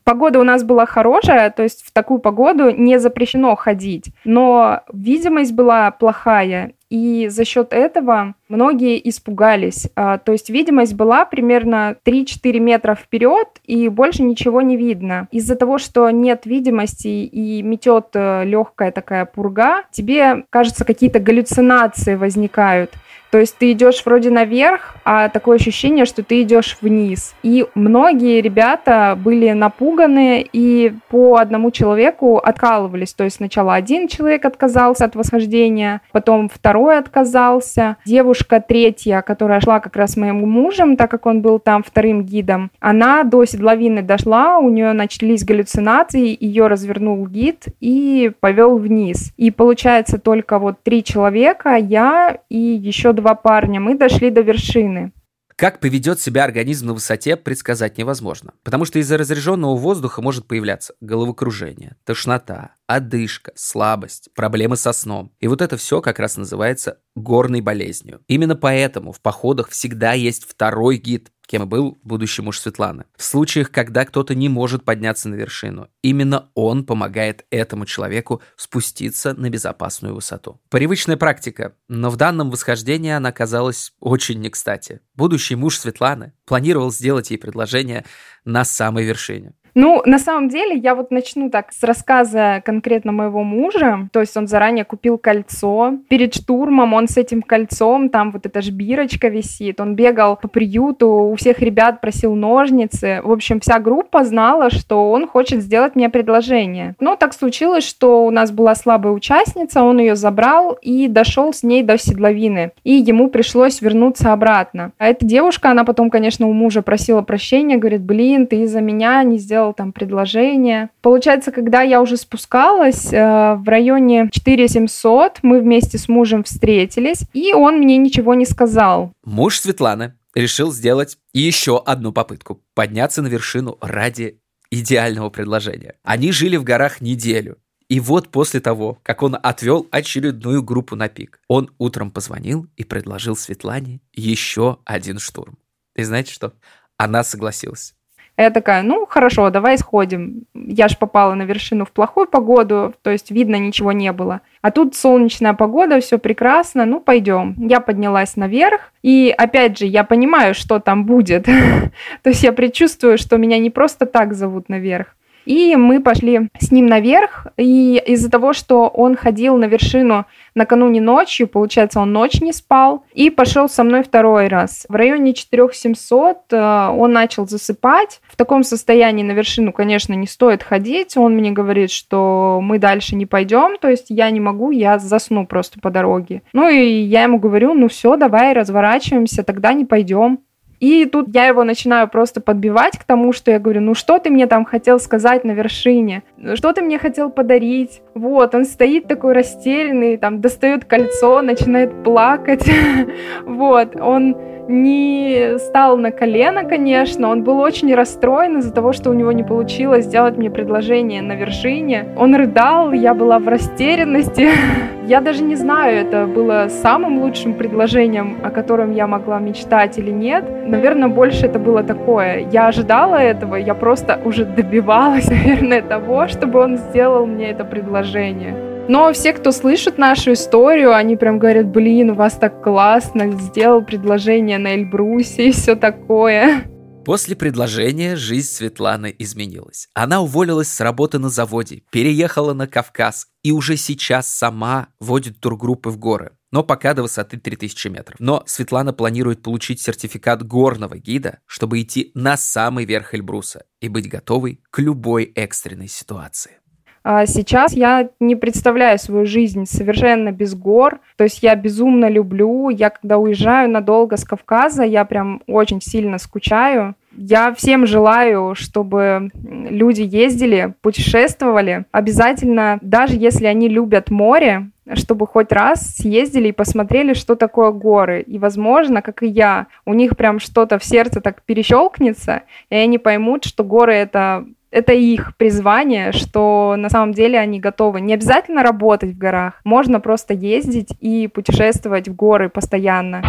Погода 0.02 0.40
у 0.40 0.45
нас 0.45 0.64
была 0.64 0.87
хорошая, 0.87 1.50
то 1.50 1.62
есть 1.62 1.83
в 1.85 1.93
такую 1.93 2.19
погоду 2.19 2.71
не 2.71 2.99
запрещено 2.99 3.54
ходить, 3.54 4.11
но 4.25 4.81
видимость 4.93 5.52
была 5.52 5.90
плохая, 5.90 6.73
и 6.94 7.26
за 7.26 7.44
счет 7.44 7.72
этого 7.72 8.36
многие 8.48 9.08
испугались. 9.08 9.88
А, 9.96 10.18
то 10.18 10.30
есть 10.30 10.48
видимость 10.48 10.94
была 10.94 11.24
примерно 11.24 11.96
3-4 12.06 12.60
метра 12.60 12.94
вперед, 12.94 13.48
и 13.64 13.88
больше 13.88 14.22
ничего 14.22 14.62
не 14.62 14.76
видно. 14.76 15.26
Из-за 15.32 15.56
того, 15.56 15.78
что 15.78 16.08
нет 16.10 16.46
видимости 16.46 17.08
и 17.08 17.62
метет 17.62 18.10
э, 18.14 18.44
легкая 18.44 18.92
такая 18.92 19.24
пурга, 19.24 19.82
тебе, 19.90 20.44
кажется, 20.50 20.84
какие-то 20.84 21.18
галлюцинации 21.18 22.14
возникают. 22.14 22.92
То 23.34 23.40
есть 23.40 23.58
ты 23.58 23.72
идешь 23.72 24.00
вроде 24.06 24.30
наверх, 24.30 24.94
а 25.04 25.28
такое 25.28 25.56
ощущение, 25.56 26.04
что 26.04 26.22
ты 26.22 26.42
идешь 26.42 26.78
вниз. 26.80 27.34
И 27.42 27.66
многие 27.74 28.40
ребята 28.40 29.18
были 29.20 29.50
напуганы 29.50 30.46
и 30.52 30.94
по 31.10 31.38
одному 31.38 31.72
человеку 31.72 32.38
откалывались. 32.38 33.12
То 33.12 33.24
есть 33.24 33.38
сначала 33.38 33.74
один 33.74 34.06
человек 34.06 34.44
отказался 34.44 35.06
от 35.06 35.16
восхождения, 35.16 36.00
потом 36.12 36.48
второй 36.48 36.96
отказался. 36.96 37.96
Девушка 38.06 38.60
третья, 38.60 39.20
которая 39.22 39.60
шла 39.60 39.80
как 39.80 39.96
раз 39.96 40.12
с 40.12 40.16
моим 40.16 40.48
мужем, 40.48 40.96
так 40.96 41.10
как 41.10 41.26
он 41.26 41.42
был 41.42 41.58
там 41.58 41.82
вторым 41.82 42.22
гидом, 42.22 42.70
она 42.78 43.24
до 43.24 43.44
седловины 43.46 44.02
дошла, 44.02 44.58
у 44.58 44.70
нее 44.70 44.92
начались 44.92 45.44
галлюцинации, 45.44 46.38
ее 46.38 46.68
развернул 46.68 47.26
гид 47.26 47.64
и 47.80 48.30
повел 48.38 48.76
вниз. 48.76 49.32
И 49.36 49.50
получается 49.50 50.18
только 50.18 50.60
вот 50.60 50.84
три 50.84 51.02
человека, 51.02 51.74
я 51.74 52.38
и 52.48 52.58
еще 52.58 53.12
два 53.12 53.24
два 53.25 53.35
парня, 53.35 53.81
мы 53.81 53.97
дошли 53.97 54.31
до 54.31 54.43
вершины. 54.43 55.12
Как 55.57 55.81
поведет 55.81 56.21
себя 56.21 56.45
организм 56.45 56.88
на 56.88 56.95
высоте, 56.95 57.37
предсказать 57.37 57.97
невозможно. 57.97 58.52
Потому 58.64 58.85
что 58.85 58.99
из-за 58.99 59.16
разряженного 59.16 59.76
воздуха 59.76 60.21
может 60.21 60.47
появляться 60.47 60.95
головокружение, 61.00 61.97
тошнота, 62.04 62.73
одышка, 62.87 63.52
слабость, 63.54 64.28
проблемы 64.35 64.76
со 64.76 64.93
сном. 64.93 65.33
И 65.40 65.47
вот 65.47 65.62
это 65.62 65.78
все 65.78 66.02
как 66.02 66.19
раз 66.19 66.37
называется 66.37 66.99
горной 67.16 67.62
болезнью. 67.62 68.21
Именно 68.26 68.57
поэтому 68.57 69.12
в 69.12 69.23
походах 69.23 69.71
всегда 69.71 70.12
есть 70.12 70.45
второй 70.45 70.99
гид, 70.99 71.31
кем 71.46 71.62
и 71.62 71.66
был 71.66 71.98
будущий 72.02 72.42
муж 72.42 72.58
Светланы. 72.58 73.04
В 73.16 73.22
случаях, 73.22 73.70
когда 73.70 74.04
кто-то 74.04 74.34
не 74.34 74.48
может 74.48 74.84
подняться 74.84 75.28
на 75.28 75.34
вершину, 75.34 75.88
именно 76.02 76.50
он 76.54 76.84
помогает 76.84 77.44
этому 77.50 77.86
человеку 77.86 78.42
спуститься 78.56 79.34
на 79.34 79.50
безопасную 79.50 80.14
высоту. 80.14 80.60
Привычная 80.70 81.16
практика, 81.16 81.74
но 81.88 82.10
в 82.10 82.16
данном 82.16 82.50
восхождении 82.50 83.10
она 83.10 83.28
оказалась 83.28 83.92
очень 84.00 84.40
не 84.40 84.50
кстати. 84.50 85.00
Будущий 85.14 85.56
муж 85.56 85.78
Светланы 85.78 86.32
планировал 86.44 86.90
сделать 86.90 87.30
ей 87.30 87.38
предложение 87.38 88.04
на 88.44 88.64
самой 88.64 89.04
вершине. 89.04 89.54
Ну, 89.75 90.02
на 90.04 90.19
самом 90.19 90.49
деле, 90.49 90.76
я 90.76 90.95
вот 90.95 91.11
начну 91.11 91.50
так 91.50 91.73
с 91.73 91.83
рассказа 91.83 92.62
конкретно 92.64 93.12
моего 93.12 93.43
мужа. 93.43 94.09
То 94.12 94.21
есть 94.21 94.37
он 94.37 94.47
заранее 94.47 94.85
купил 94.85 95.19
кольцо. 95.19 95.95
Перед 96.09 96.35
штурмом 96.35 96.95
он 96.95 97.09
с 97.09 97.16
этим 97.16 97.43
кольцом, 97.43 98.09
там 98.09 98.31
вот 98.31 98.47
эта 98.47 98.62
ж 98.62 98.71
бирочка 98.71 99.28
висит. 99.28 99.81
Он 99.81 99.97
бегал 99.97 100.37
по 100.37 100.47
приюту, 100.47 101.09
у 101.09 101.35
всех 101.35 101.59
ребят 101.59 102.00
просил 102.00 102.35
ножницы. 102.35 103.21
В 103.25 103.33
общем, 103.33 103.61
вся 103.61 103.81
группа 103.81 104.25
знала, 104.25 104.71
что 104.71 105.11
он 105.11 105.26
хочет 105.26 105.61
сделать 105.61 105.97
мне 105.97 106.09
предложение. 106.09 106.95
Но 107.00 107.16
так 107.16 107.35
случилось, 107.35 107.85
что 107.85 108.25
у 108.26 108.31
нас 108.31 108.52
была 108.52 108.75
слабая 108.76 109.12
участница, 109.12 109.83
он 109.83 109.99
ее 109.99 110.14
забрал 110.14 110.78
и 110.81 111.09
дошел 111.09 111.52
с 111.52 111.62
ней 111.64 111.83
до 111.83 111.99
седловины. 111.99 112.71
И 112.85 112.93
ему 112.93 113.28
пришлось 113.28 113.81
вернуться 113.81 114.33
обратно. 114.33 114.93
А 114.99 115.09
эта 115.09 115.26
девушка, 115.26 115.71
она 115.71 115.85
потом, 115.85 116.11
конечно, 116.11 116.47
у 116.47 116.52
мужа 116.52 116.83
просила 116.83 117.23
прощения, 117.23 117.76
говорит, 117.76 118.02
блин, 118.02 118.47
ты 118.47 118.62
из-за 118.62 118.81
меня 118.81 119.23
не 119.25 119.38
сделал 119.38 119.63
там 119.73 119.92
предложение. 119.92 120.90
Получается, 121.00 121.52
когда 121.52 121.83
я 121.83 122.02
уже 122.02 122.16
спускалась, 122.16 123.12
э, 123.12 123.54
в 123.54 123.68
районе 123.68 124.28
4700 124.33 125.38
мы 125.42 125.61
вместе 125.61 125.99
с 125.99 126.09
мужем 126.09 126.44
встретились, 126.44 127.23
и 127.33 127.52
он 127.54 127.78
мне 127.78 127.97
ничего 127.97 128.35
не 128.35 128.44
сказал. 128.44 129.12
Муж 129.25 129.61
Светланы 129.61 130.14
решил 130.35 130.73
сделать 130.73 131.18
еще 131.33 131.83
одну 131.85 132.12
попытку 132.12 132.61
подняться 132.75 133.23
на 133.23 133.28
вершину 133.28 133.78
ради 133.80 134.40
идеального 134.71 135.30
предложения. 135.30 135.94
Они 136.02 136.33
жили 136.33 136.56
в 136.56 136.64
горах 136.64 137.00
неделю. 137.00 137.59
И 137.88 138.00
вот 138.00 138.30
после 138.30 138.61
того, 138.61 138.99
как 139.02 139.23
он 139.23 139.37
отвел 139.40 139.87
очередную 139.90 140.62
группу 140.62 140.97
на 140.97 141.09
пик, 141.09 141.40
он 141.49 141.71
утром 141.78 142.11
позвонил 142.11 142.66
и 142.76 142.85
предложил 142.85 143.37
Светлане 143.37 144.00
еще 144.12 144.78
один 144.85 145.18
штурм. 145.18 145.59
И 145.94 146.02
знаете 146.02 146.33
что? 146.33 146.54
Она 146.97 147.23
согласилась. 147.23 147.94
Я 148.36 148.50
такая, 148.50 148.82
ну 148.82 149.06
хорошо, 149.08 149.50
давай 149.50 149.78
сходим. 149.78 150.42
Я 150.54 150.88
ж 150.88 150.98
попала 150.98 151.34
на 151.34 151.42
вершину 151.42 151.84
в 151.84 151.92
плохую 151.92 152.26
погоду, 152.26 152.92
то 153.02 153.10
есть 153.10 153.30
видно 153.30 153.56
ничего 153.56 153.92
не 153.92 154.12
было. 154.12 154.40
А 154.60 154.72
тут 154.72 154.96
солнечная 154.96 155.54
погода, 155.54 156.00
все 156.00 156.18
прекрасно, 156.18 156.84
ну 156.84 157.00
пойдем. 157.00 157.54
Я 157.56 157.80
поднялась 157.80 158.36
наверх, 158.36 158.92
и 159.02 159.32
опять 159.36 159.78
же, 159.78 159.86
я 159.86 160.02
понимаю, 160.02 160.54
что 160.54 160.80
там 160.80 161.04
будет. 161.04 161.44
то 162.22 162.30
есть 162.30 162.42
я 162.42 162.52
предчувствую, 162.52 163.18
что 163.18 163.36
меня 163.36 163.58
не 163.58 163.70
просто 163.70 164.04
так 164.04 164.34
зовут 164.34 164.68
наверх. 164.68 165.14
И 165.44 165.76
мы 165.76 166.00
пошли 166.00 166.48
с 166.58 166.70
ним 166.70 166.86
наверх, 166.86 167.46
и 167.56 168.02
из-за 168.06 168.30
того, 168.30 168.52
что 168.52 168.88
он 168.88 169.16
ходил 169.16 169.56
на 169.56 169.66
вершину 169.66 170.26
накануне 170.54 171.00
ночью, 171.00 171.48
получается, 171.48 172.00
он 172.00 172.12
ночь 172.12 172.40
не 172.40 172.52
спал, 172.52 173.04
и 173.12 173.30
пошел 173.30 173.68
со 173.68 173.84
мной 173.84 174.02
второй 174.02 174.48
раз. 174.48 174.86
В 174.88 174.94
районе 174.94 175.34
4700 175.34 176.38
э, 176.50 176.88
он 176.96 177.12
начал 177.12 177.46
засыпать. 177.46 178.20
В 178.26 178.36
таком 178.36 178.62
состоянии 178.62 179.22
на 179.22 179.32
вершину, 179.32 179.72
конечно, 179.72 180.14
не 180.14 180.26
стоит 180.26 180.62
ходить. 180.62 181.16
Он 181.16 181.34
мне 181.34 181.50
говорит, 181.50 181.90
что 181.90 182.60
мы 182.62 182.78
дальше 182.78 183.16
не 183.16 183.26
пойдем, 183.26 183.76
то 183.78 183.88
есть 183.88 184.06
я 184.08 184.30
не 184.30 184.40
могу, 184.40 184.70
я 184.70 184.98
засну 184.98 185.46
просто 185.46 185.80
по 185.80 185.90
дороге. 185.90 186.42
Ну 186.52 186.68
и 186.68 186.84
я 186.84 187.24
ему 187.24 187.38
говорю, 187.38 187.74
ну 187.74 187.88
все, 187.88 188.16
давай 188.16 188.52
разворачиваемся, 188.52 189.42
тогда 189.42 189.72
не 189.72 189.84
пойдем. 189.84 190.40
И 190.84 191.06
тут 191.06 191.28
я 191.34 191.46
его 191.46 191.64
начинаю 191.64 192.08
просто 192.08 192.42
подбивать 192.42 192.98
к 192.98 193.04
тому, 193.04 193.32
что 193.32 193.50
я 193.50 193.58
говорю, 193.58 193.80
ну 193.80 193.94
что 193.94 194.18
ты 194.18 194.28
мне 194.28 194.46
там 194.46 194.66
хотел 194.66 195.00
сказать 195.00 195.42
на 195.42 195.52
вершине? 195.52 196.24
Что 196.56 196.74
ты 196.74 196.82
мне 196.82 196.98
хотел 196.98 197.30
подарить? 197.30 198.02
Вот, 198.12 198.54
он 198.54 198.66
стоит 198.66 199.08
такой 199.08 199.32
растерянный, 199.32 200.18
там 200.18 200.42
достает 200.42 200.84
кольцо, 200.84 201.40
начинает 201.40 202.04
плакать. 202.04 202.70
Вот, 203.46 203.96
он 203.96 204.36
не 204.68 205.59
стал 205.59 205.97
на 205.97 206.11
колено, 206.11 206.64
конечно, 206.64 207.28
он 207.28 207.42
был 207.42 207.61
очень 207.61 207.94
расстроен 207.94 208.59
из-за 208.59 208.73
того, 208.73 208.92
что 208.92 209.11
у 209.11 209.14
него 209.14 209.33
не 209.33 209.42
получилось 209.42 210.04
сделать 210.04 210.37
мне 210.37 210.50
предложение 210.50 211.23
на 211.23 211.35
вершине. 211.35 212.09
Он 212.16 212.35
рыдал, 212.35 212.92
я 212.92 213.14
была 213.14 213.38
в 213.38 213.49
растерянности. 213.49 214.49
Я 215.06 215.21
даже 215.21 215.44
не 215.44 215.54
знаю, 215.54 215.99
это 215.99 216.26
было 216.26 216.68
самым 216.71 217.18
лучшим 217.21 217.52
предложением, 217.52 218.38
о 218.42 218.49
котором 218.49 218.90
я 218.92 219.06
могла 219.06 219.38
мечтать 219.38 219.99
или 219.99 220.11
нет. 220.11 220.44
Наверное, 220.66 221.08
больше 221.08 221.45
это 221.45 221.58
было 221.58 221.82
такое. 221.82 222.47
Я 222.50 222.69
ожидала 222.69 223.17
этого, 223.17 223.56
я 223.56 223.75
просто 223.75 224.19
уже 224.25 224.47
добивалась, 224.47 225.28
наверное, 225.28 225.82
того, 225.82 226.26
чтобы 226.26 226.58
он 226.60 226.78
сделал 226.78 227.26
мне 227.26 227.50
это 227.50 227.67
предложение. 227.67 228.63
Но 228.86 229.10
все, 229.14 229.32
кто 229.32 229.50
слышит 229.50 229.97
нашу 229.97 230.34
историю, 230.34 230.94
они 230.94 231.16
прям 231.16 231.38
говорят, 231.38 231.66
блин, 231.68 232.10
у 232.10 232.14
вас 232.14 232.34
так 232.34 232.62
классно, 232.62 233.32
сделал 233.32 233.82
предложение 233.82 234.58
на 234.58 234.75
Эльбрусе 234.75 235.49
и 235.49 235.52
все 235.52 235.75
такое. 235.75 236.64
После 237.04 237.36
предложения 237.36 238.16
жизнь 238.16 238.49
Светланы 238.49 239.14
изменилась. 239.18 239.88
Она 239.94 240.20
уволилась 240.20 240.68
с 240.68 240.80
работы 240.80 241.18
на 241.18 241.28
заводе, 241.28 241.82
переехала 241.90 242.52
на 242.54 242.66
Кавказ 242.66 243.28
и 243.42 243.52
уже 243.52 243.76
сейчас 243.76 244.26
сама 244.26 244.88
водит 245.00 245.40
тургруппы 245.40 245.90
в 245.90 245.99
горы. 245.99 246.32
Но 246.50 246.62
пока 246.62 246.94
до 246.94 247.02
высоты 247.02 247.38
3000 247.38 247.88
метров. 247.88 248.16
Но 248.20 248.42
Светлана 248.47 248.92
планирует 248.92 249.42
получить 249.42 249.80
сертификат 249.80 250.47
горного 250.47 250.97
гида, 250.97 251.40
чтобы 251.47 251.82
идти 251.82 252.10
на 252.14 252.36
самый 252.36 252.84
верх 252.84 253.14
Эльбруса 253.14 253.64
и 253.80 253.88
быть 253.88 254.08
готовой 254.08 254.62
к 254.70 254.78
любой 254.78 255.25
экстренной 255.25 255.88
ситуации. 255.88 256.60
А 257.04 257.26
сейчас 257.26 257.75
я 257.75 258.08
не 258.19 258.34
представляю 258.34 258.99
свою 258.99 259.26
жизнь 259.26 259.67
совершенно 259.67 260.32
без 260.32 260.54
гор. 260.54 261.00
То 261.17 261.25
есть 261.25 261.43
я 261.43 261.54
безумно 261.54 262.08
люблю. 262.08 262.71
Я 262.71 262.88
когда 262.88 263.19
уезжаю 263.19 263.71
надолго 263.71 264.17
с 264.17 264.25
Кавказа, 264.25 264.84
я 264.84 265.04
прям 265.04 265.43
очень 265.47 265.82
сильно 265.82 266.17
скучаю. 266.17 266.95
Я 267.17 267.54
всем 267.54 267.86
желаю, 267.86 268.54
чтобы 268.54 269.30
люди 269.34 270.00
ездили, 270.00 270.75
путешествовали. 270.80 271.84
Обязательно, 271.93 272.78
даже 272.80 273.17
если 273.17 273.45
они 273.45 273.69
любят 273.69 274.10
море, 274.10 274.71
чтобы 274.95 275.26
хоть 275.26 275.52
раз 275.52 275.97
съездили 275.97 276.49
и 276.49 276.52
посмотрели, 276.52 277.14
что 277.14 277.36
такое 277.36 277.71
горы. 277.71 278.23
И, 278.23 278.38
возможно, 278.38 279.02
как 279.02 279.23
и 279.23 279.26
я, 279.26 279.67
у 279.86 279.95
них 279.95 280.17
прям 280.17 280.40
что-то 280.40 280.78
в 280.78 280.84
сердце 280.84 281.21
так 281.21 281.43
перещелкнется, 281.43 282.43
и 282.71 282.75
они 282.75 282.99
поймут, 282.99 283.45
что 283.45 283.64
горы— 283.64 283.93
это 283.95 284.45
это 284.75 284.93
их 284.93 285.37
призвание, 285.37 286.10
что 286.10 286.75
на 286.76 286.91
самом 286.91 287.15
деле 287.15 287.39
они 287.39 287.60
готовы. 287.60 288.00
Не 288.00 288.15
обязательно 288.15 288.65
работать 288.65 289.13
в 289.13 289.19
горах, 289.19 289.60
можно 289.63 290.00
просто 290.00 290.34
ездить 290.34 290.89
и 290.99 291.28
путешествовать 291.28 292.08
в 292.08 292.15
горы 292.17 292.49
постоянно. 292.49 293.23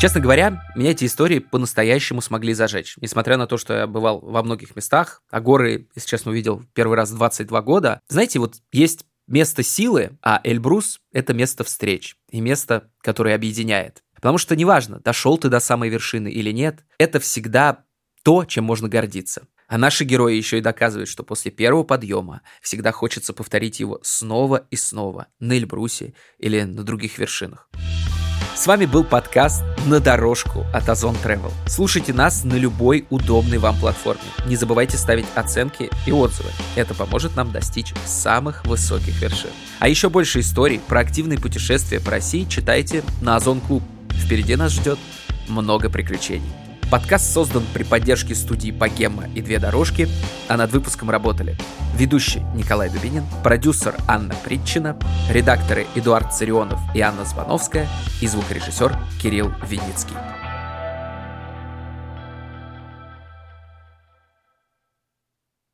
Честно 0.00 0.20
говоря, 0.20 0.62
меня 0.76 0.92
эти 0.92 1.06
истории 1.06 1.40
по-настоящему 1.40 2.20
смогли 2.20 2.52
зажечь. 2.52 2.96
Несмотря 3.00 3.36
на 3.36 3.48
то, 3.48 3.56
что 3.56 3.74
я 3.74 3.86
бывал 3.88 4.20
во 4.20 4.44
многих 4.44 4.76
местах, 4.76 5.22
а 5.30 5.40
горы, 5.40 5.88
если 5.96 6.08
честно, 6.08 6.30
увидел 6.30 6.62
первый 6.72 6.96
раз 6.96 7.10
в 7.10 7.16
22 7.16 7.62
года. 7.62 8.00
Знаете, 8.06 8.38
вот 8.38 8.56
есть 8.70 9.06
место 9.26 9.64
силы, 9.64 10.10
а 10.22 10.40
Эльбрус— 10.44 11.00
это 11.12 11.34
место 11.34 11.64
встреч 11.64 12.16
и 12.30 12.40
место, 12.40 12.90
которое 13.00 13.34
объединяет. 13.34 14.04
Потому 14.14 14.38
что 14.38 14.54
неважно, 14.54 15.00
дошел 15.00 15.36
ты 15.36 15.48
до 15.48 15.58
самой 15.58 15.88
вершины 15.88 16.28
или 16.28 16.52
нет, 16.52 16.84
это 16.98 17.18
всегда 17.18 17.86
то, 18.26 18.44
чем 18.44 18.64
можно 18.64 18.88
гордиться. 18.88 19.46
А 19.68 19.78
наши 19.78 20.02
герои 20.02 20.34
еще 20.34 20.58
и 20.58 20.60
доказывают, 20.60 21.08
что 21.08 21.22
после 21.22 21.52
первого 21.52 21.84
подъема 21.84 22.42
всегда 22.60 22.90
хочется 22.90 23.32
повторить 23.32 23.78
его 23.78 24.00
снова 24.02 24.66
и 24.68 24.74
снова 24.74 25.28
на 25.38 25.52
Эльбрусе 25.52 26.12
или 26.40 26.62
на 26.62 26.82
других 26.82 27.18
вершинах. 27.18 27.70
С 28.56 28.66
вами 28.66 28.86
был 28.86 29.04
подкаст 29.04 29.62
«На 29.86 30.00
дорожку» 30.00 30.66
от 30.74 30.88
Озон 30.88 31.14
Travel. 31.22 31.52
Слушайте 31.68 32.12
нас 32.12 32.42
на 32.42 32.54
любой 32.54 33.06
удобной 33.10 33.58
вам 33.58 33.78
платформе. 33.78 34.24
Не 34.48 34.56
забывайте 34.56 34.96
ставить 34.96 35.26
оценки 35.36 35.88
и 36.04 36.10
отзывы. 36.10 36.50
Это 36.74 36.94
поможет 36.94 37.36
нам 37.36 37.52
достичь 37.52 37.94
самых 38.06 38.66
высоких 38.66 39.22
вершин. 39.22 39.50
А 39.78 39.88
еще 39.88 40.10
больше 40.10 40.40
историй 40.40 40.80
про 40.80 40.98
активные 40.98 41.38
путешествия 41.38 42.00
по 42.00 42.10
России 42.10 42.42
читайте 42.42 43.04
на 43.22 43.36
Озон 43.36 43.60
Клуб. 43.60 43.84
Впереди 44.10 44.56
нас 44.56 44.72
ждет 44.72 44.98
много 45.46 45.88
приключений. 45.88 46.65
Подкаст 46.90 47.32
создан 47.32 47.64
при 47.74 47.82
поддержке 47.82 48.36
студии 48.36 48.70
Богема 48.70 49.24
и 49.34 49.42
Две 49.42 49.58
дорожки, 49.58 50.08
а 50.48 50.56
над 50.56 50.70
выпуском 50.70 51.10
работали 51.10 51.56
ведущий 51.96 52.42
Николай 52.54 52.88
Дубинин, 52.88 53.24
продюсер 53.42 53.96
Анна 54.06 54.34
Притчина, 54.44 54.96
редакторы 55.28 55.88
Эдуард 55.96 56.32
Царионов 56.32 56.78
и 56.94 57.00
Анна 57.00 57.24
Звановская 57.24 57.88
и 58.20 58.28
звукорежиссер 58.28 58.96
Кирилл 59.20 59.52
Виницкий. 59.68 60.14